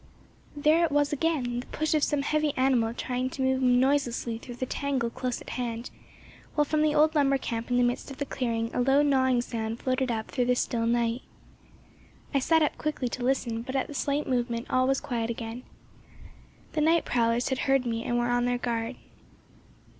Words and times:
There 0.57 0.83
it 0.83 0.91
was 0.91 1.13
again! 1.13 1.59
the 1.59 1.67
push 1.67 1.93
of 1.93 2.01
some 2.03 2.23
heavy 2.23 2.57
animal 2.57 2.91
trying 2.91 3.29
to 3.29 3.43
move 3.43 3.61
noiselessly 3.61 4.39
through 4.39 4.55
the 4.55 4.65
tangle 4.65 5.11
close 5.11 5.39
at 5.41 5.51
hand; 5.51 5.91
while 6.55 6.65
from 6.65 6.81
the 6.81 6.95
old 6.95 7.13
lumber 7.13 7.37
camp 7.37 7.69
in 7.69 7.77
the 7.77 7.83
midst 7.83 8.09
of 8.09 8.17
the 8.17 8.25
clearing 8.25 8.71
a 8.73 8.81
low 8.81 9.03
gnawing 9.03 9.43
sound 9.43 9.79
floated 9.79 10.09
up 10.09 10.29
through 10.31 10.45
the 10.45 10.55
still 10.55 10.87
night. 10.87 11.21
I 12.33 12.39
sat 12.39 12.63
up 12.63 12.79
quickly 12.79 13.09
to 13.09 13.23
listen; 13.23 13.61
but 13.61 13.75
at 13.75 13.85
the 13.85 13.93
slight 13.93 14.25
movement 14.25 14.65
all 14.71 14.87
was 14.87 14.99
quiet 14.99 15.29
again. 15.29 15.61
The 16.73 16.81
night 16.81 17.05
prowlers 17.05 17.49
had 17.49 17.59
heard 17.69 17.85
me 17.85 18.03
and 18.03 18.17
were 18.17 18.31
on 18.31 18.45
their 18.45 18.57
guard. 18.57 18.95